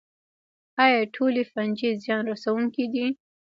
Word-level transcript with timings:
ایا 0.83 1.01
ټولې 1.15 1.43
فنجي 1.51 1.89
زیان 2.03 2.23
رسوونکې 2.31 2.85
دي 2.93 3.07